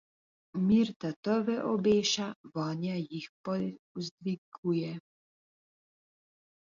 [0.69, 2.25] Mir tatove obeša,
[2.57, 4.91] vojna jih povzdiguje.